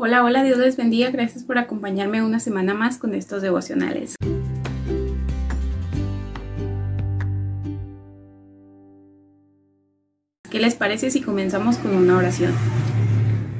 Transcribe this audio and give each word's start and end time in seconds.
Hola, 0.00 0.24
hola, 0.24 0.42
Dios 0.42 0.58
les 0.58 0.76
bendiga. 0.76 1.08
Gracias 1.10 1.44
por 1.44 1.56
acompañarme 1.56 2.20
una 2.20 2.40
semana 2.40 2.74
más 2.74 2.98
con 2.98 3.14
estos 3.14 3.42
devocionales. 3.42 4.16
¿Qué 10.50 10.58
les 10.58 10.74
parece 10.74 11.12
si 11.12 11.20
comenzamos 11.20 11.78
con 11.78 11.94
una 11.94 12.16
oración? 12.16 12.52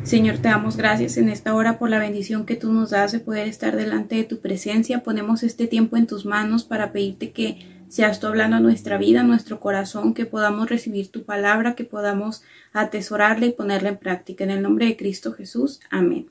Señor, 0.03 0.39
te 0.39 0.49
damos 0.49 0.77
gracias 0.77 1.19
en 1.19 1.29
esta 1.29 1.55
hora 1.55 1.79
por 1.79 1.89
la 1.89 2.01
bendición 2.01 2.47
que 2.47 2.57
tú 2.57 2.73
nos 2.73 2.91
das 2.91 3.13
de 3.13 3.21
poder 3.21 3.47
estar 3.47 3.77
delante 3.77 4.17
de 4.17 4.25
tu 4.25 4.41
presencia. 4.41 5.05
Ponemos 5.05 5.45
este 5.45 5.69
tiempo 5.69 5.97
en 5.97 6.09
tus 6.09 6.27
manos 6.27 6.65
para 6.65 6.91
pedirte 6.91 7.31
que 7.31 7.59
seas 7.95 8.19
tú 8.19 8.27
hablando 8.27 8.57
a 8.57 8.61
nuestra 8.61 8.99
vida, 8.99 9.21
a 9.21 9.23
nuestro 9.23 9.61
corazón, 9.61 10.15
que 10.15 10.27
podamos 10.27 10.69
recibir 10.69 11.13
tu 11.13 11.23
palabra, 11.23 11.77
que 11.77 11.85
podamos 11.85 12.43
atesorarla 12.73 13.47
y 13.47 13.53
ponerla 13.53 13.91
en 13.91 13.99
práctica. 13.99 14.43
En 14.43 14.51
el 14.51 14.63
nombre 14.63 14.87
de 14.87 14.97
Cristo 14.97 15.33
Jesús. 15.33 15.79
Amén. 15.91 16.29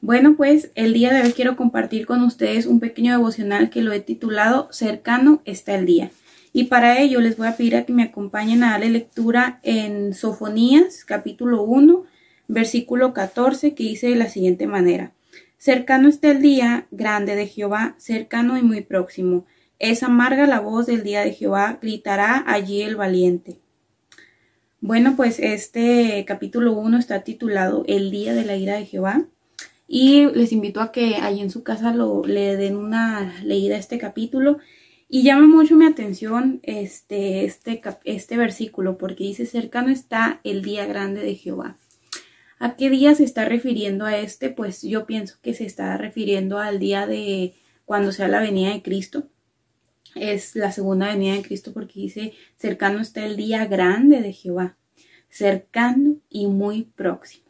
Bueno, 0.00 0.34
pues 0.34 0.70
el 0.74 0.94
día 0.94 1.12
de 1.12 1.20
hoy 1.20 1.34
quiero 1.34 1.54
compartir 1.54 2.06
con 2.06 2.22
ustedes 2.22 2.64
un 2.64 2.80
pequeño 2.80 3.12
devocional 3.12 3.68
que 3.68 3.82
lo 3.82 3.92
he 3.92 4.00
titulado 4.00 4.68
Cercano 4.72 5.42
está 5.44 5.74
el 5.74 5.84
día. 5.84 6.10
Y 6.54 6.64
para 6.64 6.98
ello 6.98 7.20
les 7.20 7.36
voy 7.36 7.48
a 7.48 7.56
pedir 7.58 7.76
a 7.76 7.84
que 7.84 7.92
me 7.92 8.04
acompañen 8.04 8.64
a 8.64 8.70
darle 8.70 8.88
lectura 8.88 9.60
en 9.62 10.14
Sofonías 10.14 11.04
capítulo 11.04 11.62
1, 11.64 12.06
versículo 12.48 13.12
14, 13.12 13.74
que 13.74 13.84
dice 13.84 14.08
de 14.08 14.16
la 14.16 14.30
siguiente 14.30 14.66
manera. 14.66 15.12
Cercano 15.58 16.08
está 16.08 16.30
el 16.30 16.40
día 16.40 16.86
grande 16.90 17.36
de 17.36 17.46
Jehová, 17.46 17.96
cercano 17.98 18.56
y 18.56 18.62
muy 18.62 18.80
próximo. 18.80 19.44
Es 19.82 20.04
amarga 20.04 20.46
la 20.46 20.60
voz 20.60 20.86
del 20.86 21.02
día 21.02 21.22
de 21.22 21.32
Jehová, 21.32 21.80
gritará 21.82 22.44
allí 22.46 22.82
el 22.82 22.94
valiente. 22.94 23.58
Bueno, 24.80 25.16
pues 25.16 25.40
este 25.40 26.24
capítulo 26.24 26.74
1 26.74 26.98
está 26.98 27.24
titulado 27.24 27.82
El 27.88 28.12
día 28.12 28.32
de 28.32 28.44
la 28.44 28.54
ira 28.54 28.76
de 28.76 28.86
Jehová. 28.86 29.26
Y 29.88 30.26
les 30.36 30.52
invito 30.52 30.80
a 30.80 30.92
que 30.92 31.16
ahí 31.16 31.40
en 31.40 31.50
su 31.50 31.64
casa 31.64 31.92
lo, 31.92 32.22
le 32.24 32.56
den 32.56 32.76
una 32.76 33.34
leída 33.42 33.74
a 33.74 33.80
este 33.80 33.98
capítulo. 33.98 34.58
Y 35.08 35.24
llama 35.24 35.48
mucho 35.48 35.74
mi 35.74 35.86
atención 35.86 36.60
este, 36.62 37.44
este, 37.44 37.82
este 38.04 38.36
versículo, 38.36 38.98
porque 38.98 39.24
dice, 39.24 39.46
cercano 39.46 39.90
está 39.90 40.40
el 40.44 40.62
día 40.62 40.86
grande 40.86 41.22
de 41.22 41.34
Jehová. 41.34 41.76
¿A 42.60 42.76
qué 42.76 42.88
día 42.88 43.16
se 43.16 43.24
está 43.24 43.46
refiriendo 43.46 44.04
a 44.04 44.16
este? 44.16 44.48
Pues 44.48 44.82
yo 44.82 45.06
pienso 45.06 45.38
que 45.42 45.54
se 45.54 45.66
está 45.66 45.96
refiriendo 45.96 46.60
al 46.60 46.78
día 46.78 47.08
de 47.08 47.54
cuando 47.84 48.12
sea 48.12 48.28
la 48.28 48.38
venida 48.38 48.72
de 48.72 48.82
Cristo 48.82 49.31
es 50.14 50.56
la 50.56 50.72
segunda 50.72 51.08
venida 51.08 51.34
de 51.34 51.42
Cristo 51.42 51.72
porque 51.72 52.00
dice, 52.00 52.32
cercano 52.56 53.00
está 53.00 53.24
el 53.24 53.36
día 53.36 53.66
grande 53.66 54.20
de 54.20 54.32
Jehová, 54.32 54.76
cercano 55.28 56.16
y 56.28 56.46
muy 56.46 56.84
próximo. 56.84 57.42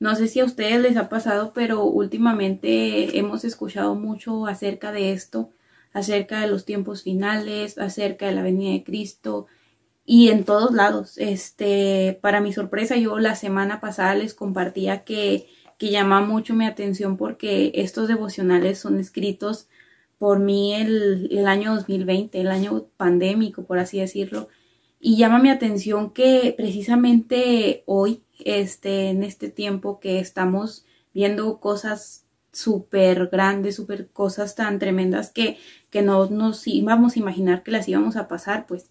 No 0.00 0.16
sé 0.16 0.28
si 0.28 0.40
a 0.40 0.44
ustedes 0.44 0.80
les 0.80 0.96
ha 0.96 1.08
pasado, 1.08 1.52
pero 1.54 1.84
últimamente 1.84 3.18
hemos 3.18 3.44
escuchado 3.44 3.94
mucho 3.94 4.46
acerca 4.46 4.92
de 4.92 5.12
esto, 5.12 5.50
acerca 5.92 6.40
de 6.40 6.48
los 6.48 6.64
tiempos 6.64 7.04
finales, 7.04 7.78
acerca 7.78 8.26
de 8.26 8.32
la 8.32 8.42
venida 8.42 8.72
de 8.72 8.84
Cristo 8.84 9.46
y 10.04 10.28
en 10.28 10.44
todos 10.44 10.72
lados. 10.72 11.16
Este, 11.16 12.18
para 12.20 12.40
mi 12.40 12.52
sorpresa, 12.52 12.96
yo 12.96 13.18
la 13.18 13.36
semana 13.36 13.80
pasada 13.80 14.14
les 14.14 14.34
compartía 14.34 15.04
que, 15.04 15.46
que 15.78 15.90
llama 15.90 16.20
mucho 16.20 16.54
mi 16.54 16.66
atención 16.66 17.16
porque 17.16 17.72
estos 17.74 18.08
devocionales 18.08 18.78
son 18.78 18.98
escritos 18.98 19.68
por 20.18 20.38
mí 20.38 20.74
el, 20.74 21.28
el 21.30 21.46
año 21.46 21.74
2020, 21.74 22.40
el 22.40 22.48
año 22.48 22.86
pandémico, 22.96 23.64
por 23.64 23.78
así 23.78 23.98
decirlo. 23.98 24.48
Y 25.00 25.16
llama 25.16 25.38
mi 25.38 25.50
atención 25.50 26.12
que 26.12 26.54
precisamente 26.56 27.82
hoy, 27.86 28.22
este, 28.38 29.10
en 29.10 29.22
este 29.22 29.50
tiempo 29.50 30.00
que 30.00 30.18
estamos 30.18 30.86
viendo 31.12 31.60
cosas 31.60 32.24
súper 32.52 33.28
grandes, 33.28 33.76
súper 33.76 34.08
cosas 34.10 34.54
tan 34.54 34.78
tremendas 34.78 35.30
que, 35.30 35.58
que 35.90 36.02
no 36.02 36.30
nos 36.30 36.66
íbamos 36.66 37.16
a 37.16 37.18
imaginar 37.18 37.62
que 37.62 37.70
las 37.70 37.88
íbamos 37.88 38.16
a 38.16 38.28
pasar, 38.28 38.66
pues. 38.66 38.90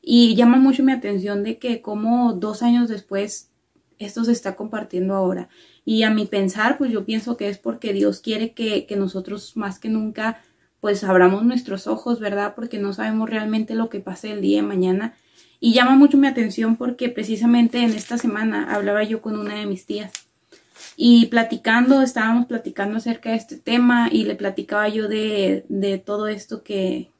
Y 0.00 0.34
llama 0.34 0.56
mucho 0.56 0.82
mi 0.82 0.92
atención 0.92 1.42
de 1.42 1.58
que 1.58 1.82
como 1.82 2.32
dos 2.32 2.62
años 2.62 2.88
después 2.88 3.50
esto 3.98 4.24
se 4.24 4.32
está 4.32 4.56
compartiendo 4.56 5.14
ahora. 5.14 5.50
Y 5.84 6.04
a 6.04 6.10
mi 6.10 6.24
pensar, 6.26 6.78
pues 6.78 6.90
yo 6.90 7.04
pienso 7.04 7.36
que 7.36 7.48
es 7.48 7.58
porque 7.58 7.92
Dios 7.92 8.20
quiere 8.20 8.54
que, 8.54 8.86
que 8.86 8.96
nosotros 8.96 9.56
más 9.56 9.78
que 9.78 9.90
nunca 9.90 10.42
pues 10.80 11.04
abramos 11.04 11.44
nuestros 11.44 11.86
ojos, 11.86 12.20
¿verdad? 12.20 12.54
Porque 12.54 12.78
no 12.78 12.92
sabemos 12.92 13.28
realmente 13.28 13.74
lo 13.74 13.88
que 13.88 14.00
pase 14.00 14.32
el 14.32 14.40
día 14.40 14.62
de 14.62 14.66
mañana. 14.66 15.14
Y 15.60 15.74
llama 15.74 15.94
mucho 15.94 16.16
mi 16.16 16.26
atención 16.26 16.76
porque 16.76 17.10
precisamente 17.10 17.78
en 17.78 17.90
esta 17.90 18.16
semana 18.16 18.74
hablaba 18.74 19.02
yo 19.02 19.20
con 19.20 19.38
una 19.38 19.56
de 19.56 19.66
mis 19.66 19.84
tías 19.86 20.12
y 20.96 21.26
platicando, 21.26 22.02
estábamos 22.02 22.46
platicando 22.46 22.96
acerca 22.98 23.30
de 23.30 23.36
este 23.36 23.56
tema 23.56 24.08
y 24.10 24.24
le 24.24 24.34
platicaba 24.34 24.88
yo 24.88 25.08
de, 25.08 25.64
de 25.68 25.98
todo 25.98 26.28
esto 26.28 26.62
que 26.62 27.10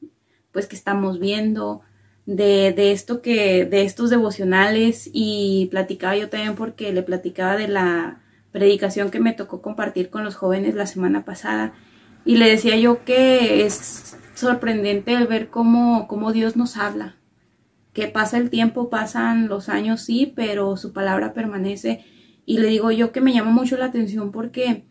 pues 0.51 0.67
que 0.67 0.75
estamos 0.75 1.19
viendo, 1.19 1.81
de, 2.25 2.73
de 2.73 2.91
esto 2.91 3.21
que, 3.21 3.65
de 3.65 3.83
estos 3.83 4.09
devocionales 4.09 5.09
y 5.11 5.67
platicaba 5.71 6.15
yo 6.15 6.29
también 6.29 6.55
porque 6.55 6.93
le 6.93 7.03
platicaba 7.03 7.55
de 7.55 7.69
la 7.69 8.21
predicación 8.51 9.11
que 9.11 9.19
me 9.19 9.33
tocó 9.33 9.61
compartir 9.61 10.09
con 10.09 10.23
los 10.23 10.35
jóvenes 10.35 10.75
la 10.75 10.85
semana 10.85 11.25
pasada 11.25 11.73
y 12.25 12.37
le 12.37 12.49
decía 12.49 12.77
yo 12.77 13.03
que 13.03 13.65
es 13.65 14.17
sorprendente 14.35 15.13
el 15.13 15.27
ver 15.27 15.49
cómo, 15.49 16.07
cómo 16.07 16.31
Dios 16.31 16.55
nos 16.55 16.77
habla. 16.77 17.15
Que 17.93 18.07
pasa 18.07 18.37
el 18.37 18.49
tiempo, 18.49 18.89
pasan 18.89 19.47
los 19.47 19.69
años, 19.69 20.01
sí, 20.01 20.31
pero 20.35 20.77
su 20.77 20.93
palabra 20.93 21.33
permanece. 21.33 22.05
Y 22.45 22.59
le 22.59 22.67
digo 22.67 22.91
yo 22.91 23.11
que 23.11 23.21
me 23.21 23.33
llama 23.33 23.51
mucho 23.51 23.77
la 23.77 23.85
atención 23.85 24.31
porque 24.31 24.85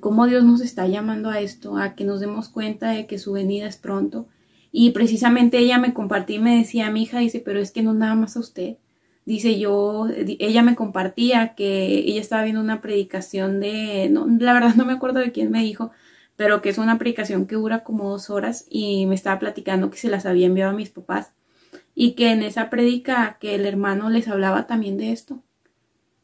cómo 0.00 0.26
Dios 0.26 0.44
nos 0.44 0.60
está 0.60 0.86
llamando 0.86 1.30
a 1.30 1.40
esto, 1.40 1.76
a 1.76 1.94
que 1.94 2.04
nos 2.04 2.20
demos 2.20 2.48
cuenta 2.48 2.90
de 2.90 3.06
que 3.06 3.18
su 3.18 3.32
venida 3.32 3.66
es 3.66 3.76
pronto. 3.76 4.28
Y 4.72 4.90
precisamente 4.90 5.58
ella 5.58 5.78
me 5.78 5.94
compartía 5.94 6.36
y 6.36 6.40
me 6.40 6.58
decía, 6.58 6.90
mi 6.90 7.02
hija, 7.02 7.18
dice, 7.20 7.40
pero 7.44 7.60
es 7.60 7.70
que 7.70 7.82
no 7.82 7.94
nada 7.94 8.14
más 8.14 8.36
a 8.36 8.40
usted. 8.40 8.76
Dice 9.24 9.58
yo, 9.58 10.08
ella 10.38 10.62
me 10.62 10.76
compartía 10.76 11.54
que 11.54 11.86
ella 11.86 12.20
estaba 12.20 12.44
viendo 12.44 12.60
una 12.60 12.80
predicación 12.80 13.60
de, 13.60 14.08
no, 14.10 14.26
la 14.38 14.52
verdad 14.52 14.74
no 14.76 14.84
me 14.84 14.92
acuerdo 14.92 15.20
de 15.20 15.32
quién 15.32 15.50
me 15.50 15.62
dijo, 15.62 15.90
pero 16.36 16.62
que 16.62 16.68
es 16.68 16.78
una 16.78 16.92
aplicación 16.92 17.46
que 17.46 17.56
dura 17.56 17.82
como 17.82 18.10
dos 18.10 18.30
horas 18.30 18.66
y 18.70 19.06
me 19.06 19.14
estaba 19.14 19.38
platicando 19.38 19.90
que 19.90 19.98
se 19.98 20.08
las 20.08 20.26
había 20.26 20.46
enviado 20.46 20.70
a 20.70 20.76
mis 20.76 20.90
papás 20.90 21.32
y 21.94 22.12
que 22.12 22.30
en 22.30 22.42
esa 22.42 22.70
predica 22.70 23.38
que 23.40 23.54
el 23.54 23.66
hermano 23.66 24.10
les 24.10 24.28
hablaba 24.28 24.66
también 24.66 24.98
de 24.98 25.12
esto. 25.12 25.42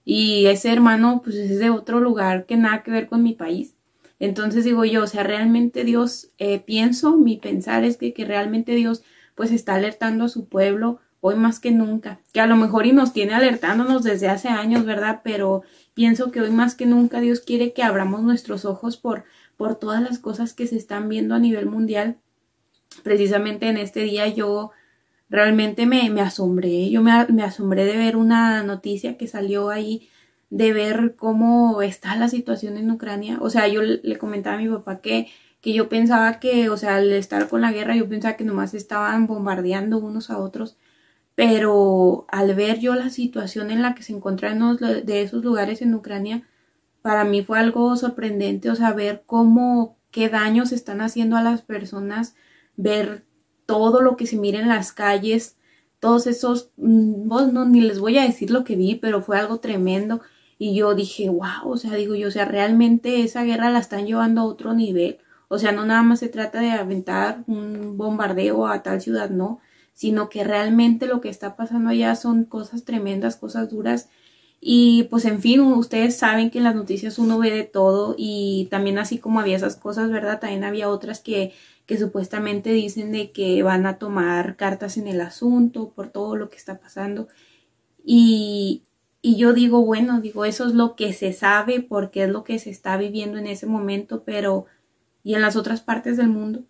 Y 0.05 0.47
ese 0.47 0.73
hermano 0.73 1.23
pues 1.25 1.37
es 1.37 1.59
de 1.59 1.71
otro 1.71 2.01
lugar 2.01 2.47
que 2.47 2.57
nada 2.57 2.83
que 2.83 2.91
ver 2.91 3.07
con 3.07 3.23
mi 3.23 3.35
país. 3.35 3.75
Entonces 4.19 4.65
digo 4.65 4.85
yo, 4.85 5.03
o 5.05 5.07
sea, 5.07 5.25
realmente 5.25 5.85
Dios, 5.85 6.31
eh, 6.39 6.61
pienso, 6.61 7.17
mi 7.17 7.39
pensar 7.39 7.85
es 7.85 7.97
que, 7.97 8.13
que 8.13 8.25
realmente 8.25 8.75
Dios 8.75 9.03
pues 9.35 9.51
está 9.51 9.75
alertando 9.75 10.25
a 10.25 10.29
su 10.29 10.47
pueblo 10.47 11.01
hoy 11.21 11.37
más 11.37 11.61
que 11.61 11.71
nunca, 11.71 12.21
que 12.33 12.41
a 12.41 12.47
lo 12.47 12.57
mejor 12.57 12.85
y 12.85 12.93
nos 12.93 13.13
tiene 13.13 13.33
alertándonos 13.33 14.03
desde 14.03 14.29
hace 14.29 14.49
años, 14.49 14.85
¿verdad? 14.85 15.21
Pero 15.23 15.63
pienso 15.95 16.33
que 16.33 16.41
hoy 16.41 16.51
más 16.51 16.75
que 16.75 16.85
nunca 16.85 17.21
Dios 17.21 17.41
quiere 17.41 17.73
que 17.73 17.85
abramos 17.85 18.23
nuestros 18.23 18.65
ojos 18.65 18.97
por 18.97 19.25
por 19.63 19.77
todas 19.77 20.03
las 20.03 20.19
cosas 20.19 20.55
que 20.55 20.67
se 20.67 20.75
están 20.75 21.09
viendo 21.09 21.37
a 21.37 21.39
nivel 21.39 21.67
mundial. 21.67 22.19
Precisamente 23.05 23.69
en 23.69 23.77
este 23.77 24.01
día 24.01 24.27
yo 24.27 24.73
realmente 25.31 25.87
me, 25.87 26.21
asombré, 26.21 26.91
yo 26.91 27.01
me, 27.01 27.13
asombré 27.45 27.85
de 27.85 27.97
ver 27.97 28.17
una 28.17 28.65
noticia 28.65 29.17
que 29.17 29.29
salió 29.29 29.71
ahí, 29.71 30.09
de 30.51 30.73
ver 30.73 31.15
cómo 31.15 31.81
está 31.81 32.17
la 32.17 32.29
situación 32.29 32.77
en 32.77 32.91
Ucrania. 32.91 33.39
O 33.41 33.51
sea, 33.51 33.69
yo 33.69 33.83
le 33.83 34.19
comentaba 34.19 34.57
a 34.57 34.59
mi 34.59 34.69
papá 34.69 35.01
que, 35.01 35.29
que 35.61 35.73
yo 35.73 35.89
pensaba 35.89 36.41
que, 36.41 36.69
o 36.69 36.77
sea, 36.77 36.97
al 36.97 37.13
estar 37.13 37.49
con 37.49 37.61
la 37.61 37.71
guerra, 37.71 37.95
yo 37.95 38.09
pensaba 38.09 38.37
que 38.37 38.43
nomás 38.43 38.75
estaban 38.75 39.29
bombardeando 39.29 39.99
unos 39.99 40.29
a 40.29 40.39
otros. 40.39 40.77
Pero 41.37 42.27
al 42.31 42.53
ver 42.57 42.81
yo 42.81 42.97
la 42.97 43.11
situación 43.11 43.71
en 43.71 43.81
la 43.81 43.95
que 43.95 44.03
se 44.03 44.13
encuentran 44.13 44.77
de 44.77 45.23
esos 45.23 45.45
lugares 45.45 45.83
en 45.83 45.95
Ucrania, 45.95 46.43
para 47.03 47.25
mí 47.25 47.43
fue 47.43 47.59
algo 47.59 47.97
sorprendente, 47.97 48.71
o 48.71 48.75
sea, 48.77 48.93
ver 48.93 49.25
cómo, 49.27 49.99
qué 50.11 50.29
daños 50.29 50.73
están 50.73 51.01
haciendo 51.01 51.37
a 51.37 51.43
las 51.43 51.63
personas, 51.63 52.37
ver 52.77 53.27
todo 53.67 54.01
lo 54.01 54.17
que 54.17 54.27
se 54.27 54.37
mira 54.37 54.61
en 54.61 54.69
las 54.69 54.93
calles, 54.93 55.57
todos 55.99 56.27
esos, 56.27 56.71
mm, 56.77 57.29
no, 57.29 57.65
ni 57.67 57.81
les 57.81 57.99
voy 57.99 58.19
a 58.19 58.25
decir 58.25 58.51
lo 58.51 58.65
que 58.65 58.77
vi, 58.77 58.97
pero 58.97 59.23
fue 59.23 59.39
algo 59.39 59.61
tremendo. 59.61 60.21
Y 60.59 60.75
yo 60.75 60.95
dije, 60.95 61.29
wow, 61.29 61.71
o 61.71 61.77
sea, 61.77 61.95
digo 61.95 62.15
yo, 62.15 62.29
o 62.29 62.31
sea, 62.31 62.45
realmente 62.45 63.23
esa 63.23 63.43
guerra 63.45 63.71
la 63.71 63.81
están 63.81 64.07
llevando 64.07 64.41
a 64.41 64.45
otro 64.45 64.75
nivel. 64.75 65.19
O 65.49 65.59
sea, 65.59 65.73
no 65.73 65.85
nada 65.85 66.03
más 66.03 66.21
se 66.21 66.29
trata 66.29 66.61
de 66.61 66.71
aventar 66.71 67.45
un 67.47 67.97
bombardeo 67.97 68.67
a 68.67 68.83
tal 68.83 69.01
ciudad, 69.01 69.31
no, 69.31 69.61
sino 69.93 70.29
que 70.29 70.45
realmente 70.45 71.07
lo 71.07 71.21
que 71.21 71.29
está 71.29 71.57
pasando 71.57 71.91
allá 71.91 72.15
son 72.17 72.45
cosas 72.45 72.85
tremendas, 72.85 73.37
cosas 73.37 73.71
duras 73.71 74.09
y 74.65 75.09
pues 75.11 75.25
en 75.25 75.41
fin, 75.41 75.61
ustedes 75.61 76.17
saben 76.17 76.49
que 76.49 76.59
en 76.59 76.65
las 76.65 76.77
noticias 76.77 77.19
uno 77.19 77.37
ve 77.41 77.51
de 77.51 77.65
todo 77.65 78.15
y 78.17 78.69
también 78.71 78.97
así 78.97 79.19
como 79.19 79.41
había 79.41 79.57
esas 79.57 79.75
cosas, 79.75 80.09
¿verdad? 80.09 80.39
También 80.39 80.63
había 80.63 80.89
otras 80.89 81.19
que, 81.19 81.53
que 81.85 81.99
supuestamente 81.99 82.71
dicen 82.73 83.11
de 83.11 83.33
que 83.33 83.65
van 83.65 83.87
a 83.87 83.99
tomar 83.99 84.55
cartas 84.57 84.99
en 84.99 85.09
el 85.09 85.21
asunto 85.21 85.91
por 85.91 86.11
todo 86.11 86.37
lo 86.37 86.49
que 86.49 86.59
está 86.59 86.79
pasando. 86.79 87.27
Y, 88.05 88.85
y 89.21 89.37
yo 89.37 89.53
digo, 89.53 89.85
bueno, 89.85 90.21
digo, 90.21 90.45
eso 90.45 90.69
es 90.69 90.75
lo 90.75 90.95
que 90.95 91.13
se 91.13 91.33
sabe 91.33 91.81
porque 91.81 92.23
es 92.23 92.31
lo 92.31 92.45
que 92.45 92.61
se 92.61 92.71
está 92.71 92.97
viviendo 92.97 93.39
en 93.39 93.49
ese 93.49 93.67
momento, 93.67 94.23
pero 94.25 94.67
¿y 95.25 95.35
en 95.35 95.43
las 95.43 95.57
otras 95.57 95.81
partes 95.81 96.17
del 96.17 96.29
mundo? 96.29 96.63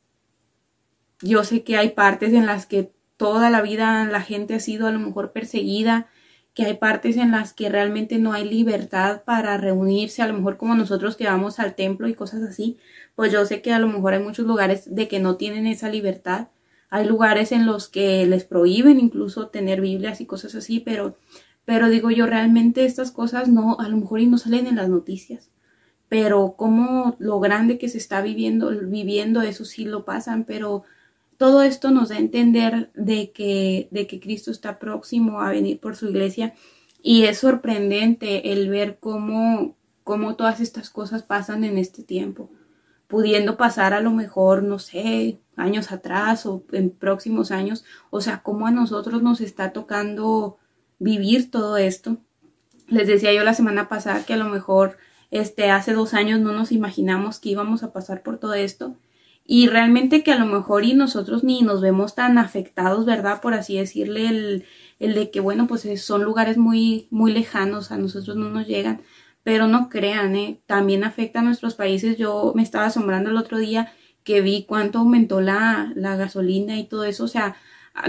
Yo 1.21 1.45
sé 1.45 1.63
que 1.63 1.77
hay 1.77 1.91
partes 1.91 2.33
en 2.33 2.47
las 2.47 2.65
que 2.65 2.91
toda 3.19 3.51
la 3.51 3.61
vida 3.61 4.07
la 4.07 4.23
gente 4.23 4.55
ha 4.55 4.61
sido 4.61 4.87
a 4.87 4.93
lo 4.93 4.99
mejor 4.99 5.33
perseguida, 5.33 6.09
que 6.55 6.65
hay 6.67 6.75
partes 6.75 7.17
en 7.17 7.31
las 7.31 7.53
que 7.55 7.69
realmente 7.69 8.19
no 8.19 8.33
hay 8.33 8.49
libertad 8.49 9.23
para 9.25 9.57
reunirse, 9.57 10.23
a 10.23 10.27
lo 10.27 10.35
mejor 10.35 10.57
como 10.59 10.75
nosotros 10.75 11.17
que 11.17 11.25
vamos 11.27 11.59
al 11.59 11.75
templo 11.75 12.09
y 12.09 12.15
cosas 12.15 12.43
así, 12.43 12.79
pues 13.15 13.33
yo 13.33 13.45
sé 13.47 13.63
que 13.63 13.73
a 13.73 13.79
lo 13.79 13.89
mejor 13.89 14.15
hay 14.15 14.23
muchos 14.23 14.47
lugares 14.47 14.95
de 14.95 15.09
que 15.09 15.21
no 15.21 15.37
tienen 15.37 15.67
esa 15.67 15.89
libertad, 15.89 16.49
hay 16.91 17.07
lugares 17.07 17.53
en 17.53 17.65
los 17.67 17.89
que 17.89 18.27
les 18.27 18.45
prohíben 18.45 19.01
incluso 19.01 19.49
tener 19.49 19.81
Biblias 19.81 20.21
y 20.21 20.27
cosas 20.27 20.55
así, 20.55 20.81
pero 20.81 21.17
pero 21.65 21.89
digo 21.89 22.11
yo, 22.11 22.27
realmente 22.27 22.85
estas 22.85 23.13
cosas 23.13 23.49
no, 23.49 23.79
a 23.79 23.89
lo 23.89 23.97
mejor 23.97 24.21
y 24.21 24.27
no 24.27 24.39
salen 24.39 24.67
en 24.67 24.77
las 24.77 24.89
noticias. 24.89 25.51
Pero 26.09 26.55
como 26.57 27.17
lo 27.19 27.41
grande 27.41 27.79
que 27.79 27.89
se 27.89 27.99
está 27.99 28.21
viviendo, 28.21 28.71
viviendo, 28.71 29.43
eso 29.43 29.65
sí 29.65 29.85
lo 29.85 30.05
pasan, 30.05 30.45
pero 30.45 30.85
todo 31.37 31.63
esto 31.63 31.91
nos 31.91 32.11
da 32.11 32.17
a 32.17 32.21
entender 32.21 32.91
de 32.95 33.33
que, 33.33 33.89
de 33.91 34.07
que 34.07 34.21
Cristo 34.21 34.51
está 34.51 34.79
próximo 34.79 35.41
a 35.41 35.51
venir 35.51 35.81
por 35.81 35.97
su 35.97 36.09
iglesia 36.09 36.55
y 37.03 37.25
es 37.25 37.39
sorprendente 37.39 38.53
el 38.53 38.69
ver 38.69 38.99
cómo, 39.01 39.77
cómo 40.05 40.37
todas 40.37 40.61
estas 40.61 40.91
cosas 40.91 41.23
pasan 41.23 41.65
en 41.65 41.79
este 41.79 42.03
tiempo, 42.03 42.51
pudiendo 43.09 43.57
pasar 43.57 43.93
a 43.93 44.01
lo 44.01 44.13
mejor, 44.13 44.63
no 44.63 44.79
sé, 44.79 45.41
años 45.57 45.91
atrás 45.91 46.47
o 46.47 46.65
en 46.73 46.91
próximos 46.91 47.51
años, 47.51 47.85
o 48.11 48.21
sea, 48.21 48.43
cómo 48.43 48.67
a 48.67 48.71
nosotros 48.71 49.23
nos 49.23 49.41
está 49.41 49.73
tocando 49.73 50.59
vivir 50.99 51.51
todo 51.51 51.77
esto. 51.77 52.19
Les 52.87 53.07
decía 53.09 53.33
yo 53.33 53.43
la 53.43 53.55
semana 53.55 53.89
pasada 53.89 54.25
que 54.25 54.35
a 54.35 54.39
lo 54.39 54.49
mejor 54.49 54.97
este, 55.31 55.71
hace 55.71 55.93
dos 55.93 56.15
años 56.15 56.41
no 56.41 56.53
nos 56.53 56.73
imaginamos 56.73 57.41
que 57.41 57.51
íbamos 57.51 57.83
a 57.83 57.93
pasar 57.93 58.23
por 58.23 58.39
todo 58.39 58.55
esto 58.55 58.97
y 59.45 59.67
realmente 59.69 60.23
que 60.23 60.33
a 60.33 60.39
lo 60.39 60.47
mejor 60.47 60.85
y 60.85 60.95
nosotros 60.95 61.45
ni 61.45 61.63
nos 61.63 61.81
vemos 61.81 62.15
tan 62.15 62.39
afectados, 62.39 63.05
¿verdad? 63.07 63.41
Por 63.41 63.55
así 63.55 63.77
decirle, 63.77 64.29
el, 64.29 64.65
el 64.99 65.15
de 65.15 65.31
que, 65.31 65.41
bueno, 65.41 65.67
pues 65.67 65.87
son 66.03 66.23
lugares 66.25 66.59
muy, 66.59 67.09
muy 67.11 67.33
lejanos, 67.33 67.91
a 67.93 67.99
nosotros 67.99 68.37
no 68.37 68.51
nos 68.51 68.67
llegan, 68.67 69.03
pero 69.43 69.67
no 69.67 69.89
crean, 69.89 70.37
¿eh? 70.37 70.61
También 70.67 71.05
afecta 71.05 71.41
a 71.41 71.43
nuestros 71.43 71.75
países. 71.75 72.17
Yo 72.17 72.53
me 72.55 72.63
estaba 72.63 72.87
asombrando 72.87 73.31
el 73.31 73.37
otro 73.37 73.59
día 73.59 73.93
que 74.25 74.41
vi 74.41 74.65
cuánto 74.65 75.01
aumentó 75.01 75.41
la, 75.41 75.93
la 75.97 76.17
gasolina 76.17 76.79
y 76.79 76.85
todo 76.85 77.05
eso, 77.05 77.25
o 77.25 77.29
sea, 77.29 77.57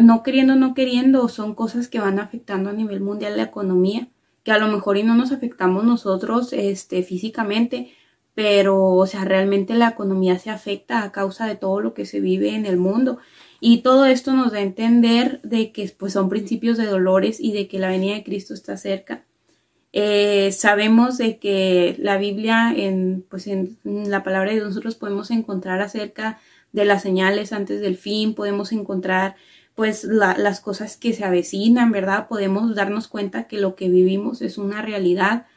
no 0.01 0.23
queriendo, 0.23 0.55
no 0.55 0.73
queriendo, 0.73 1.27
son 1.27 1.55
cosas 1.55 1.87
que 1.87 1.99
van 1.99 2.19
afectando 2.19 2.69
a 2.69 2.73
nivel 2.73 3.01
mundial 3.01 3.37
la 3.37 3.43
economía, 3.43 4.09
que 4.43 4.51
a 4.51 4.57
lo 4.57 4.67
mejor 4.67 4.97
y 4.97 5.03
no 5.03 5.15
nos 5.15 5.31
afectamos 5.31 5.83
nosotros 5.83 6.53
este, 6.53 7.03
físicamente, 7.03 7.93
pero, 8.35 8.93
o 8.93 9.05
sea, 9.05 9.25
realmente 9.25 9.75
la 9.75 9.89
economía 9.89 10.39
se 10.39 10.49
afecta 10.49 11.03
a 11.03 11.11
causa 11.11 11.47
de 11.47 11.55
todo 11.55 11.81
lo 11.81 11.93
que 11.93 12.05
se 12.05 12.19
vive 12.19 12.55
en 12.55 12.65
el 12.65 12.77
mundo. 12.77 13.19
Y 13.59 13.81
todo 13.81 14.05
esto 14.05 14.33
nos 14.33 14.51
da 14.51 14.59
a 14.59 14.61
entender 14.61 15.39
de 15.43 15.71
que 15.71 15.93
pues, 15.97 16.13
son 16.13 16.29
principios 16.29 16.77
de 16.77 16.85
dolores 16.85 17.39
y 17.39 17.53
de 17.53 17.67
que 17.67 17.79
la 17.79 17.89
venida 17.89 18.15
de 18.15 18.23
Cristo 18.23 18.53
está 18.53 18.77
cerca. 18.77 19.25
Eh, 19.93 20.51
sabemos 20.51 21.17
de 21.17 21.37
que 21.37 21.95
la 21.99 22.17
Biblia, 22.17 22.73
en, 22.75 23.25
pues 23.29 23.47
en 23.47 23.77
la 23.83 24.23
palabra 24.23 24.51
de 24.51 24.59
nosotros 24.59 24.95
podemos 24.95 25.29
encontrar 25.29 25.81
acerca 25.81 26.39
de 26.71 26.85
las 26.85 27.03
señales 27.03 27.53
antes 27.53 27.79
del 27.79 27.95
fin, 27.95 28.33
podemos 28.33 28.71
encontrar 28.71 29.35
pues 29.75 30.03
las 30.03 30.59
cosas 30.59 30.97
que 30.97 31.13
se 31.13 31.23
avecinan, 31.23 31.91
¿verdad? 31.91 32.27
Podemos 32.27 32.75
darnos 32.75 33.07
cuenta 33.07 33.47
que 33.47 33.59
lo 33.59 33.75
que 33.75 33.89
vivimos 33.89 34.41
es 34.41 34.57
una 34.57 34.81
realidad, 34.81 35.47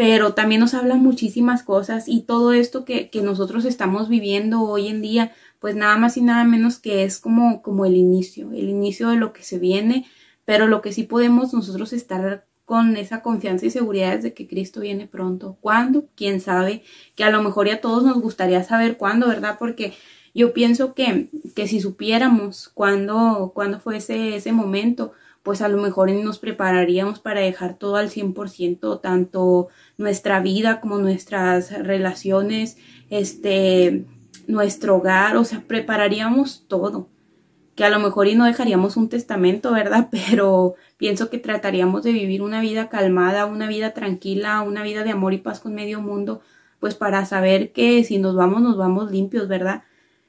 pero 0.00 0.32
también 0.32 0.62
nos 0.62 0.72
habla 0.72 0.94
muchísimas 0.94 1.62
cosas 1.62 2.08
y 2.08 2.22
todo 2.22 2.54
esto 2.54 2.86
que, 2.86 3.10
que 3.10 3.20
nosotros 3.20 3.66
estamos 3.66 4.08
viviendo 4.08 4.62
hoy 4.62 4.88
en 4.88 5.02
día, 5.02 5.34
pues 5.58 5.76
nada 5.76 5.98
más 5.98 6.16
y 6.16 6.22
nada 6.22 6.42
menos 6.44 6.78
que 6.78 7.04
es 7.04 7.18
como, 7.18 7.60
como 7.60 7.84
el 7.84 7.94
inicio, 7.96 8.50
el 8.52 8.70
inicio 8.70 9.10
de 9.10 9.16
lo 9.16 9.34
que 9.34 9.42
se 9.42 9.58
viene, 9.58 10.06
pero 10.46 10.68
lo 10.68 10.80
que 10.80 10.94
sí 10.94 11.02
podemos 11.02 11.52
nosotros 11.52 11.92
estar 11.92 12.46
con 12.64 12.96
esa 12.96 13.20
confianza 13.20 13.66
y 13.66 13.70
seguridad 13.70 14.14
es 14.14 14.22
de 14.22 14.32
que 14.32 14.48
Cristo 14.48 14.80
viene 14.80 15.06
pronto. 15.06 15.58
¿Cuándo? 15.60 16.08
¿Quién 16.14 16.40
sabe? 16.40 16.82
Que 17.14 17.24
a 17.24 17.30
lo 17.30 17.42
mejor 17.42 17.66
ya 17.66 17.82
todos 17.82 18.02
nos 18.02 18.22
gustaría 18.22 18.64
saber 18.64 18.96
cuándo, 18.96 19.28
¿verdad? 19.28 19.56
Porque 19.58 19.92
yo 20.32 20.54
pienso 20.54 20.94
que, 20.94 21.28
que 21.54 21.68
si 21.68 21.78
supiéramos 21.78 22.70
cuándo, 22.70 23.52
cuándo 23.54 23.80
fue 23.80 23.98
ese, 23.98 24.36
ese 24.36 24.52
momento, 24.52 25.12
pues 25.42 25.62
a 25.62 25.68
lo 25.68 25.80
mejor 25.80 26.10
nos 26.10 26.38
prepararíamos 26.38 27.20
para 27.20 27.40
dejar 27.40 27.74
todo 27.74 27.96
al 27.96 28.10
100%, 28.10 29.00
tanto 29.00 29.68
nuestra 29.96 30.40
vida 30.40 30.80
como 30.80 30.98
nuestras 30.98 31.72
relaciones, 31.72 32.76
este, 33.08 34.04
nuestro 34.46 34.96
hogar, 34.96 35.36
o 35.36 35.44
sea, 35.44 35.62
prepararíamos 35.66 36.64
todo. 36.68 37.08
Que 37.74 37.84
a 37.84 37.90
lo 37.90 37.98
mejor 38.00 38.28
y 38.28 38.34
no 38.34 38.44
dejaríamos 38.44 38.96
un 38.98 39.08
testamento, 39.08 39.72
¿verdad? 39.72 40.08
Pero 40.28 40.74
pienso 40.98 41.30
que 41.30 41.38
trataríamos 41.38 42.02
de 42.02 42.12
vivir 42.12 42.42
una 42.42 42.60
vida 42.60 42.88
calmada, 42.88 43.46
una 43.46 43.68
vida 43.68 43.94
tranquila, 43.94 44.60
una 44.62 44.82
vida 44.82 45.04
de 45.04 45.10
amor 45.10 45.32
y 45.32 45.38
paz 45.38 45.60
con 45.60 45.74
medio 45.74 46.00
mundo, 46.02 46.42
pues 46.80 46.94
para 46.94 47.24
saber 47.24 47.72
que 47.72 48.04
si 48.04 48.18
nos 48.18 48.36
vamos, 48.36 48.60
nos 48.60 48.76
vamos 48.76 49.10
limpios, 49.10 49.48
¿verdad? 49.48 49.84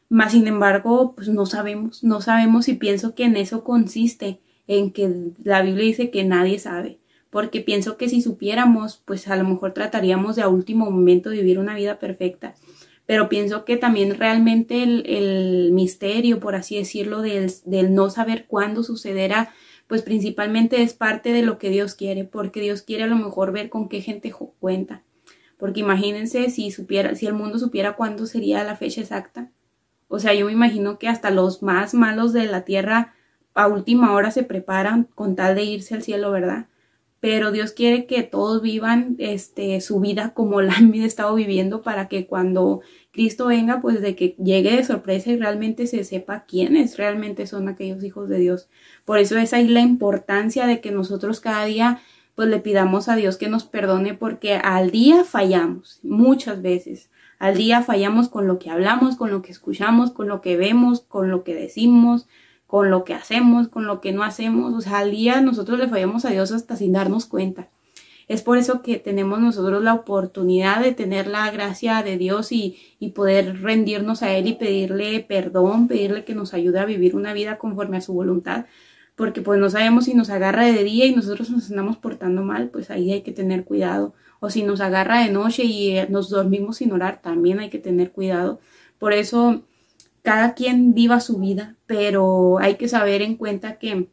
Más 0.10 0.31
sin 0.34 0.48
embargo, 0.48 1.13
pues 1.16 1.30
no 1.30 1.46
sabemos, 1.46 2.04
no 2.04 2.22
sabemos 2.22 2.68
y 2.69 2.75
pienso 2.75 3.16
que 3.16 3.25
en 3.25 3.38
eso 3.38 3.63
consiste, 3.63 4.42
en 4.68 4.92
que 4.92 5.31
la 5.44 5.62
Biblia 5.62 5.86
dice 5.86 6.12
que 6.12 6.24
nadie 6.24 6.60
sabe, 6.60 7.00
porque 7.30 7.62
pienso 7.62 7.98
que 7.98 8.10
si 8.10 8.22
supiéramos, 8.22 9.02
pues 9.06 9.28
a 9.28 9.36
lo 9.36 9.44
mejor 9.44 9.74
trataríamos 9.74 10.36
de 10.36 10.42
a 10.42 10.48
último 10.48 10.90
momento 10.90 11.30
vivir 11.30 11.60
una 11.60 11.75
vida 11.75 12.00
perfecta, 12.00 12.56
pero 13.06 13.30
pienso 13.30 13.66
que 13.66 13.78
también 13.78 14.18
realmente 14.18 14.84
el, 14.84 15.72
misterio, 15.74 16.40
por 16.40 16.56
así 16.56 16.78
decirlo, 16.78 17.22
del, 17.22 17.52
del 17.66 17.94
no 17.94 18.10
saber 18.10 18.46
cuándo 18.48 18.84
sucederá, 18.84 19.54
pues 19.88 20.02
principalmente 20.04 20.81
es 20.81 20.94
parte 20.94 21.34
de 21.34 21.42
lo 21.42 21.58
que 21.58 21.69
Dios 21.69 21.96
quiere, 21.96 22.24
porque 22.24 22.62
Dios 22.62 22.81
quiere 22.81 23.04
a 23.04 23.08
lo 23.08 23.18
mejor 23.18 23.52
ver 23.52 23.69
con 23.69 23.90
qué 23.90 24.02
gente 24.02 24.31
cuenta. 24.60 25.04
Porque 25.58 25.81
imagínense 25.81 26.50
si 26.50 26.72
supiera, 26.72 27.13
si 27.16 27.25
el 27.25 27.34
mundo 27.34 27.60
supiera 27.60 27.96
cuándo 27.96 28.25
sería 28.25 28.63
la 28.63 28.78
fecha 28.78 29.02
exacta, 29.02 29.52
o 30.08 30.19
sea, 30.19 30.34
yo 30.34 30.46
me 30.46 30.52
imagino 30.52 31.00
que 31.00 31.08
hasta 31.08 31.31
los 31.31 31.63
más 31.63 31.94
malos 31.94 32.34
de 32.34 32.46
la 32.46 32.66
tierra 32.66 33.13
a 33.53 33.68
última 33.68 34.13
hora 34.13 34.31
se 34.31 34.44
preparan 34.44 35.07
con 35.15 35.36
tal 35.36 35.56
de 35.56 35.63
irse 35.63 35.95
al 35.95 36.03
cielo, 36.03 36.31
¿verdad? 36.31 36.68
Pero 37.19 37.51
Dios 37.51 37.71
quiere 37.71 38.07
que 38.07 38.24
todos 38.24 38.62
vivan 38.62 39.15
este, 39.19 39.80
su 39.81 40.00
vida 40.00 40.33
como 40.33 40.62
la 40.62 40.74
han 40.77 40.94
estado 40.95 41.36
viviendo 41.36 41.81
para 41.81 42.07
que 42.07 42.25
cuando 42.25 42.81
Cristo 43.12 43.48
venga, 43.48 43.81
pues 43.81 44.01
de 44.01 44.15
que 44.15 44.36
llegue 44.43 44.75
de 44.75 44.84
sorpresa 44.84 45.31
y 45.31 45.38
realmente 45.38 45.86
se 45.88 46.03
sepa 46.03 46.46
quiénes 46.46 46.98
realmente 46.98 47.46
son 47.46 47.67
aquellos 47.67 48.03
hijos 48.03 48.27
de 48.27 48.39
Dios. 48.39 48.70
Por 49.05 49.20
eso 49.20 49.38
es 49.38 49.53
ahí 49.53 49.67
la 49.67 49.81
importancia 49.81 50.65
de 50.65 50.81
que 50.81 50.91
nosotros 50.91 51.39
cada 51.39 51.65
día 51.65 52.01
pues 52.36 52.48
le 52.48 52.60
pidamos 52.60 53.10
a 53.10 53.15
Dios 53.15 53.38
que 53.38 53.50
nos 53.50 53.65
perdone 53.65 54.13
porque 54.13 54.55
al 54.55 54.89
día 54.89 55.24
fallamos 55.24 56.00
muchas 56.01 56.62
veces. 56.62 57.10
Al 57.38 57.58
día 57.58 57.81
fallamos 57.81 58.29
con 58.29 58.48
lo 58.48 58.58
que 58.58 58.70
hablamos, 58.70 59.15
con 59.15 59.31
lo 59.31 59.41
que 59.41 59.51
escuchamos, 59.51 60.12
con 60.12 60.27
lo 60.27 60.41
que 60.41 60.58
vemos, 60.58 61.01
con 61.01 61.29
lo 61.29 61.43
que 61.43 61.55
decimos, 61.55 62.27
con 62.72 62.90
lo 62.90 63.04
que 63.04 63.13
hacemos, 63.13 63.68
con 63.68 63.86
lo 63.86 64.00
que 64.00 64.13
no 64.13 64.24
hacemos. 64.24 64.74
O 64.74 64.80
sea, 64.80 65.00
al 65.00 65.12
día 65.12 65.42
nosotros 65.42 65.78
le 65.78 65.90
fallamos 65.90 66.24
a 66.24 66.30
Dios 66.30 66.54
hasta 66.54 66.78
sin 66.78 66.94
darnos 66.94 67.25
cuenta. 67.25 67.68
Es 68.30 68.44
por 68.44 68.58
eso 68.58 68.82
que 68.82 68.98
tenemos 68.98 69.42
nosotros 69.42 69.84
la 69.84 69.94
oportunidad 69.94 70.82
de 70.82 70.94
tener 70.94 71.28
la 71.28 71.51
gracia 71.51 72.01
de 72.01 72.18
Dios 72.18 72.54
y, 72.54 72.78
y, 72.98 73.10
poder 73.10 73.62
rendirnos 73.62 74.24
a 74.24 74.32
Él 74.34 74.48
y 74.48 74.54
pedirle 74.54 75.20
perdón, 75.20 75.90
pedirle 75.90 76.24
que 76.24 76.34
nos 76.34 76.54
ayude 76.54 76.80
a 76.80 76.86
vivir 76.86 77.13
una 77.18 77.34
vida 77.34 77.58
conforme 77.58 77.98
a 77.98 78.01
su 78.01 78.13
voluntad. 78.13 78.68
Porque 79.18 79.42
pues 79.42 79.60
no 79.60 79.70
sabemos 79.70 80.06
si 80.06 80.13
nos 80.13 80.30
agarra 80.30 80.63
de 80.63 80.82
día 80.86 81.06
y 81.08 81.13
nosotros 81.13 81.50
nos 81.50 81.70
andamos 81.70 81.98
portando 81.98 82.42
mal, 82.42 82.70
pues 82.70 82.90
ahí 82.90 83.12
hay 83.12 83.22
que 83.22 83.34
tener 83.34 83.66
cuidado 83.66 84.13
o 84.40 84.50
si 84.50 84.63
nos 84.63 84.80
agarra 84.80 85.20
de 85.24 85.32
noche 85.32 85.66
y 85.66 85.98
eh, 85.98 86.08
nos 86.10 86.30
dormimos 86.30 86.78
sin 86.78 86.94
orar, 86.94 87.22
también 87.22 87.60
hay 87.60 87.70
que 87.70 87.80
tener 87.80 88.12
cuidado. 88.12 88.62
Por 88.98 89.13
eso 89.13 89.63
cada 90.22 90.54
quien 90.54 90.94
viva 90.94 91.20
su 91.20 91.40
vida, 91.40 91.75
pero 91.86 92.60
hay 92.60 92.75
que 92.75 92.88
saber 92.88 93.22
en 93.22 93.38
cuenta 93.38 93.78
que, 93.78 94.10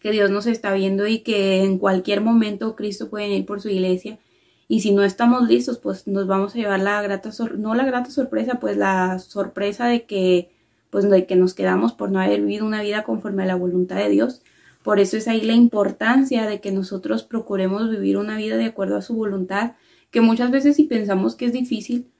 que 0.00 0.10
Dios 0.10 0.30
nos 0.30 0.46
está 0.46 0.72
viendo 0.72 1.06
y 1.06 1.20
que 1.20 1.62
en 1.62 1.78
cualquier 1.78 2.20
momento 2.20 2.76
Cristo 2.76 3.10
puede 3.10 3.28
venir 3.28 3.46
por 3.46 3.60
su 3.60 3.68
iglesia. 3.68 4.18
Y 4.66 4.80
si 4.80 4.92
no 4.92 5.04
estamos 5.04 5.48
listos, 5.48 5.78
pues 5.78 6.06
nos 6.06 6.26
vamos 6.26 6.54
a 6.54 6.58
llevar 6.58 6.80
la 6.80 7.02
grata, 7.02 7.30
no 7.58 7.74
la 7.74 7.84
grata 7.84 8.10
sorpresa, 8.10 8.58
pues 8.60 8.76
la 8.76 9.18
sorpresa 9.18 9.86
de 9.86 10.06
que, 10.06 10.50
pues 10.90 11.08
de 11.08 11.26
que 11.26 11.36
nos 11.36 11.52
quedamos 11.54 11.92
por 11.92 12.10
no 12.10 12.20
haber 12.20 12.40
vivido 12.40 12.64
una 12.64 12.82
vida 12.82 13.04
conforme 13.04 13.42
a 13.42 13.46
la 13.46 13.56
voluntad 13.56 13.96
de 13.96 14.08
Dios. 14.08 14.42
Por 14.82 15.00
eso 15.00 15.16
es 15.16 15.28
ahí 15.28 15.42
la 15.42 15.54
importancia 15.54 16.46
de 16.46 16.60
que 16.60 16.72
nosotros 16.72 17.22
procuremos 17.24 17.90
vivir 17.90 18.16
una 18.16 18.36
vida 18.36 18.56
de 18.56 18.66
acuerdo 18.66 18.96
a 18.96 19.02
su 19.02 19.14
voluntad, 19.14 19.72
que 20.10 20.20
muchas 20.20 20.50
veces 20.50 20.76
si 20.76 20.84
pensamos 20.84 21.34
que 21.36 21.46
es 21.46 21.52
difícil 21.52 22.10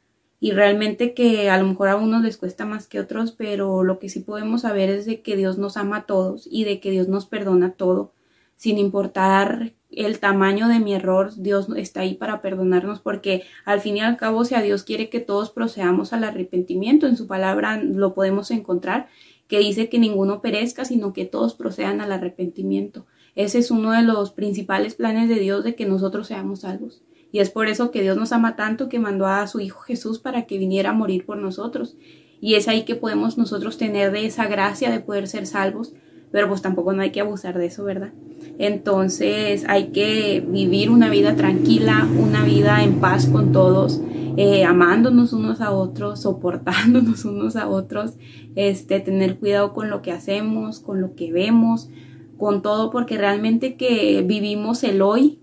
y 0.40 0.52
realmente 0.52 1.14
que 1.14 1.48
a 1.48 1.58
lo 1.58 1.66
mejor 1.66 1.88
a 1.88 1.96
unos 1.96 2.22
les 2.22 2.36
cuesta 2.36 2.66
más 2.66 2.86
que 2.86 3.00
otros, 3.00 3.32
pero 3.32 3.82
lo 3.84 3.98
que 3.98 4.08
sí 4.08 4.20
podemos 4.20 4.62
saber 4.62 4.90
es 4.90 5.06
de 5.06 5.22
que 5.22 5.36
Dios 5.36 5.58
nos 5.58 5.76
ama 5.76 5.98
a 5.98 6.06
todos 6.06 6.48
y 6.50 6.64
de 6.64 6.80
que 6.80 6.90
Dios 6.90 7.08
nos 7.08 7.26
perdona 7.26 7.72
todo, 7.72 8.12
sin 8.56 8.78
importar 8.78 9.72
el 9.90 10.18
tamaño 10.18 10.68
de 10.68 10.80
mi 10.80 10.94
error, 10.94 11.32
Dios 11.36 11.68
está 11.76 12.00
ahí 12.00 12.14
para 12.14 12.42
perdonarnos 12.42 13.00
porque 13.00 13.44
al 13.64 13.80
fin 13.80 13.96
y 13.96 14.00
al 14.00 14.16
cabo, 14.16 14.44
si 14.44 14.54
a 14.54 14.62
Dios 14.62 14.82
quiere 14.82 15.08
que 15.08 15.20
todos 15.20 15.50
procedamos 15.50 16.12
al 16.12 16.24
arrepentimiento, 16.24 17.06
en 17.06 17.16
su 17.16 17.26
palabra 17.26 17.80
lo 17.82 18.14
podemos 18.14 18.50
encontrar, 18.50 19.08
que 19.48 19.58
dice 19.58 19.88
que 19.88 19.98
ninguno 19.98 20.40
perezca, 20.40 20.84
sino 20.84 21.12
que 21.12 21.26
todos 21.26 21.54
procedan 21.54 22.00
al 22.00 22.12
arrepentimiento. 22.12 23.06
Ese 23.34 23.58
es 23.58 23.70
uno 23.70 23.92
de 23.92 24.02
los 24.02 24.32
principales 24.32 24.94
planes 24.94 25.28
de 25.28 25.36
Dios 25.36 25.64
de 25.64 25.74
que 25.74 25.86
nosotros 25.86 26.26
seamos 26.26 26.60
salvos. 26.60 27.02
Y 27.34 27.40
es 27.40 27.50
por 27.50 27.66
eso 27.66 27.90
que 27.90 28.00
Dios 28.00 28.16
nos 28.16 28.30
ama 28.30 28.54
tanto 28.54 28.88
que 28.88 29.00
mandó 29.00 29.26
a 29.26 29.48
su 29.48 29.58
Hijo 29.58 29.80
Jesús 29.80 30.20
para 30.20 30.46
que 30.46 30.56
viniera 30.56 30.90
a 30.90 30.92
morir 30.92 31.26
por 31.26 31.36
nosotros. 31.36 31.96
Y 32.40 32.54
es 32.54 32.68
ahí 32.68 32.84
que 32.84 32.94
podemos 32.94 33.36
nosotros 33.36 33.76
tener 33.76 34.12
de 34.12 34.24
esa 34.24 34.46
gracia 34.46 34.88
de 34.92 35.00
poder 35.00 35.26
ser 35.26 35.48
salvos, 35.48 35.94
pero 36.30 36.46
pues 36.46 36.62
tampoco 36.62 36.92
no 36.92 37.02
hay 37.02 37.10
que 37.10 37.20
abusar 37.20 37.58
de 37.58 37.66
eso, 37.66 37.82
¿verdad? 37.82 38.12
Entonces 38.60 39.64
hay 39.66 39.88
que 39.88 40.46
vivir 40.46 40.90
una 40.90 41.10
vida 41.10 41.34
tranquila, 41.34 42.06
una 42.16 42.44
vida 42.44 42.84
en 42.84 43.00
paz 43.00 43.26
con 43.26 43.50
todos, 43.50 44.00
eh, 44.36 44.62
amándonos 44.62 45.32
unos 45.32 45.60
a 45.60 45.72
otros, 45.72 46.22
soportándonos 46.22 47.24
unos 47.24 47.56
a 47.56 47.66
otros, 47.66 48.12
este, 48.54 49.00
tener 49.00 49.40
cuidado 49.40 49.74
con 49.74 49.90
lo 49.90 50.02
que 50.02 50.12
hacemos, 50.12 50.78
con 50.78 51.00
lo 51.00 51.16
que 51.16 51.32
vemos, 51.32 51.90
con 52.38 52.62
todo, 52.62 52.92
porque 52.92 53.18
realmente 53.18 53.74
que 53.74 54.22
vivimos 54.24 54.84
el 54.84 55.02
hoy 55.02 55.40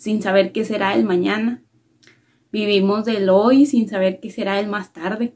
sin 0.00 0.22
saber 0.22 0.52
qué 0.52 0.64
será 0.64 0.94
el 0.94 1.04
mañana. 1.04 1.62
Vivimos 2.50 3.04
del 3.04 3.28
hoy 3.28 3.66
sin 3.66 3.86
saber 3.86 4.18
qué 4.18 4.30
será 4.30 4.58
el 4.58 4.66
más 4.66 4.94
tarde. 4.94 5.34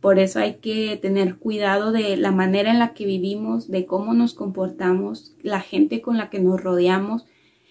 Por 0.00 0.18
eso 0.18 0.40
hay 0.40 0.54
que 0.54 0.96
tener 0.96 1.36
cuidado 1.36 1.92
de 1.92 2.16
la 2.16 2.32
manera 2.32 2.72
en 2.72 2.80
la 2.80 2.94
que 2.94 3.06
vivimos, 3.06 3.70
de 3.70 3.86
cómo 3.86 4.12
nos 4.12 4.34
comportamos, 4.34 5.36
la 5.42 5.60
gente 5.60 6.02
con 6.02 6.16
la 6.18 6.30
que 6.30 6.40
nos 6.40 6.60
rodeamos 6.60 7.26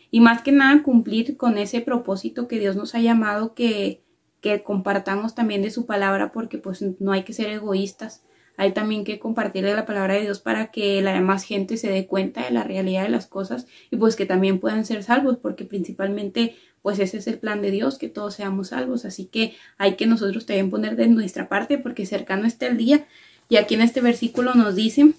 y 0.10 0.22
más 0.22 0.42
que 0.42 0.54
nada 0.54 0.84
cumplir 0.84 1.36
con 1.36 1.58
ese 1.58 1.82
propósito 1.82 2.48
que 2.48 2.60
Dios 2.60 2.78
nos 2.78 2.96
ha 2.96 3.02
llamado 3.02 3.54
que, 3.54 4.02
que 4.40 4.64
compartamos 4.64 5.36
también 5.36 5.62
de 5.62 5.70
su 5.70 5.86
palabra 5.86 6.32
porque 6.32 6.58
pues 6.58 6.82
no 7.02 7.12
hay 7.12 7.24
que 7.24 7.34
ser 7.34 7.50
egoístas. 7.50 8.24
Hay 8.62 8.74
también 8.74 9.06
que 9.06 9.18
compartir 9.18 9.66
de 9.66 9.74
la 9.74 9.88
palabra 9.88 10.14
de 10.14 10.22
Dios 10.22 10.40
para 10.40 10.68
que 10.70 11.02
la 11.02 11.14
demás 11.14 11.42
gente 11.42 11.78
se 11.78 11.90
dé 11.90 12.06
cuenta 12.06 12.44
de 12.44 12.52
la 12.52 12.64
realidad 12.64 13.02
de 13.02 13.10
las 13.10 13.26
cosas 13.26 13.66
y 13.90 13.96
pues 13.96 14.16
que 14.16 14.28
también 14.28 14.60
puedan 14.60 14.86
ser 14.86 15.02
salvos 15.02 15.38
porque 15.42 15.66
principalmente 15.66 16.56
pues 16.84 17.00
ese 17.00 17.18
es 17.18 17.26
el 17.26 17.40
plan 17.40 17.64
de 17.64 17.72
Dios, 17.72 17.98
que 17.98 18.08
todos 18.08 18.36
seamos 18.36 18.68
salvos. 18.68 19.04
Así 19.04 19.26
que 19.26 19.56
hay 19.80 19.96
que 19.96 20.06
nosotros 20.06 20.46
también 20.46 20.70
poner 20.70 20.96
de 20.96 21.08
nuestra 21.08 21.50
parte 21.50 21.80
porque 21.80 22.06
cercano 22.06 22.46
está 22.46 22.68
el 22.68 22.78
día. 22.78 23.08
Y 23.50 23.56
aquí 23.56 23.74
en 23.74 23.82
este 23.82 24.00
versículo 24.00 24.54
nos 24.54 24.76
dice 24.76 25.14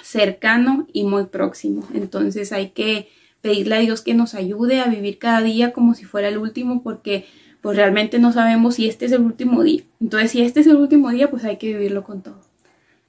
cercano 0.00 0.86
y 0.92 1.02
muy 1.02 1.24
próximo. 1.24 1.82
Entonces 1.94 2.52
hay 2.52 2.68
que 2.68 3.08
pedirle 3.40 3.74
a 3.74 3.80
Dios 3.80 4.02
que 4.02 4.14
nos 4.14 4.34
ayude 4.34 4.78
a 4.78 4.86
vivir 4.86 5.18
cada 5.18 5.40
día 5.40 5.72
como 5.72 5.94
si 5.94 6.04
fuera 6.04 6.28
el 6.28 6.38
último 6.38 6.84
porque 6.84 7.26
pues 7.60 7.76
realmente 7.76 8.20
no 8.20 8.32
sabemos 8.32 8.76
si 8.76 8.88
este 8.88 9.06
es 9.06 9.10
el 9.10 9.22
último 9.22 9.64
día. 9.64 9.82
Entonces 10.00 10.30
si 10.30 10.42
este 10.42 10.60
es 10.60 10.68
el 10.68 10.76
último 10.76 11.10
día 11.10 11.28
pues 11.28 11.42
hay 11.42 11.56
que 11.56 11.74
vivirlo 11.74 12.04
con 12.04 12.22
todo. 12.22 12.47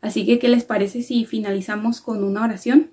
Así 0.01 0.25
que, 0.25 0.39
¿qué 0.39 0.47
les 0.47 0.63
parece 0.63 1.01
si 1.01 1.25
finalizamos 1.25 2.01
con 2.01 2.23
una 2.23 2.43
oración? 2.43 2.91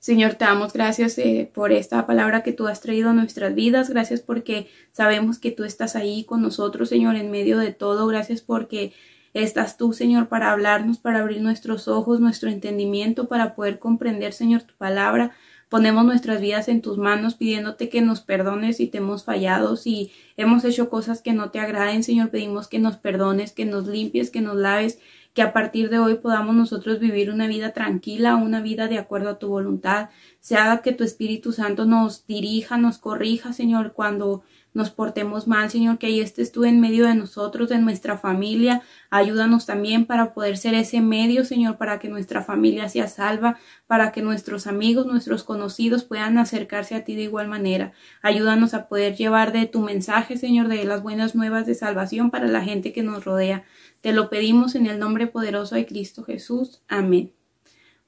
Señor, 0.00 0.34
te 0.34 0.46
damos 0.46 0.72
gracias 0.72 1.18
eh, 1.18 1.50
por 1.52 1.72
esta 1.72 2.06
palabra 2.06 2.42
que 2.42 2.52
tú 2.52 2.66
has 2.68 2.80
traído 2.80 3.10
a 3.10 3.12
nuestras 3.12 3.54
vidas. 3.54 3.90
Gracias 3.90 4.20
porque 4.22 4.66
sabemos 4.92 5.38
que 5.38 5.50
tú 5.50 5.64
estás 5.64 5.94
ahí 5.94 6.24
con 6.24 6.40
nosotros, 6.40 6.88
Señor, 6.88 7.16
en 7.16 7.30
medio 7.30 7.58
de 7.58 7.72
todo. 7.72 8.06
Gracias 8.06 8.40
porque 8.40 8.94
estás 9.34 9.76
tú, 9.76 9.92
Señor, 9.92 10.28
para 10.28 10.52
hablarnos, 10.52 10.98
para 10.98 11.20
abrir 11.20 11.42
nuestros 11.42 11.86
ojos, 11.86 12.18
nuestro 12.18 12.48
entendimiento, 12.48 13.28
para 13.28 13.54
poder 13.54 13.78
comprender, 13.78 14.32
Señor, 14.32 14.62
tu 14.62 14.74
palabra. 14.74 15.32
Ponemos 15.68 16.04
nuestras 16.04 16.40
vidas 16.40 16.68
en 16.68 16.80
tus 16.80 16.96
manos 16.96 17.34
pidiéndote 17.34 17.90
que 17.90 18.00
nos 18.00 18.22
perdones 18.22 18.78
si 18.78 18.88
te 18.88 18.98
hemos 18.98 19.24
fallado, 19.24 19.76
si 19.76 20.10
hemos 20.38 20.64
hecho 20.64 20.88
cosas 20.88 21.20
que 21.20 21.32
no 21.32 21.50
te 21.50 21.60
agraden, 21.60 22.02
Señor, 22.02 22.30
pedimos 22.30 22.68
que 22.68 22.80
nos 22.80 22.96
perdones, 22.96 23.52
que 23.52 23.66
nos 23.66 23.86
limpies, 23.86 24.30
que 24.30 24.40
nos 24.40 24.56
laves 24.56 24.98
que 25.32 25.42
a 25.42 25.52
partir 25.52 25.90
de 25.90 25.98
hoy 25.98 26.16
podamos 26.16 26.54
nosotros 26.56 26.98
vivir 26.98 27.30
una 27.30 27.46
vida 27.46 27.72
tranquila, 27.72 28.36
una 28.36 28.60
vida 28.60 28.88
de 28.88 28.98
acuerdo 28.98 29.30
a 29.30 29.38
tu 29.38 29.48
voluntad. 29.48 30.10
Se 30.40 30.56
haga 30.56 30.82
que 30.82 30.92
tu 30.92 31.04
Espíritu 31.04 31.52
Santo 31.52 31.84
nos 31.84 32.26
dirija, 32.26 32.76
nos 32.76 32.98
corrija, 32.98 33.52
Señor, 33.52 33.92
cuando 33.92 34.42
nos 34.72 34.90
portemos 34.90 35.48
mal, 35.48 35.68
Señor, 35.68 35.98
que 35.98 36.06
ahí 36.06 36.20
estés 36.20 36.52
tú 36.52 36.64
en 36.64 36.80
medio 36.80 37.06
de 37.06 37.14
nosotros, 37.14 37.68
de 37.68 37.78
nuestra 37.78 38.16
familia. 38.16 38.82
Ayúdanos 39.10 39.66
también 39.66 40.06
para 40.06 40.32
poder 40.32 40.56
ser 40.56 40.74
ese 40.74 41.00
medio, 41.00 41.44
Señor, 41.44 41.76
para 41.76 41.98
que 41.98 42.08
nuestra 42.08 42.42
familia 42.42 42.88
sea 42.88 43.08
salva, 43.08 43.58
para 43.88 44.12
que 44.12 44.22
nuestros 44.22 44.68
amigos, 44.68 45.06
nuestros 45.06 45.42
conocidos 45.42 46.04
puedan 46.04 46.38
acercarse 46.38 46.94
a 46.94 47.04
ti 47.04 47.16
de 47.16 47.22
igual 47.22 47.48
manera. 47.48 47.92
Ayúdanos 48.22 48.74
a 48.74 48.86
poder 48.86 49.16
llevar 49.16 49.52
de 49.52 49.66
tu 49.66 49.80
mensaje, 49.80 50.36
Señor, 50.36 50.68
de 50.68 50.84
las 50.84 51.02
buenas 51.02 51.34
nuevas 51.34 51.66
de 51.66 51.74
salvación 51.74 52.30
para 52.30 52.46
la 52.46 52.62
gente 52.62 52.92
que 52.92 53.02
nos 53.02 53.24
rodea. 53.24 53.64
Te 54.00 54.12
lo 54.12 54.30
pedimos 54.30 54.76
en 54.76 54.86
el 54.86 54.98
nombre 55.00 55.26
poderoso 55.26 55.74
de 55.74 55.86
Cristo 55.86 56.22
Jesús. 56.22 56.82
Amén. 56.86 57.32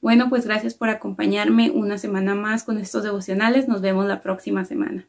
Bueno, 0.01 0.29
pues 0.29 0.47
gracias 0.47 0.75
por 0.75 0.89
acompañarme 0.89 1.71
una 1.71 1.97
semana 1.99 2.35
más 2.35 2.65
con 2.65 2.79
estos 2.79 3.05
devocionales. 3.05 3.69
Nos 3.69 3.81
vemos 3.81 4.07
la 4.07 4.21
próxima 4.21 4.65
semana. 4.65 5.07